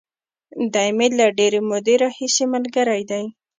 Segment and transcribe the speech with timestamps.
[0.73, 3.25] دی مې له ډېرې مودې راهیسې ملګری دی.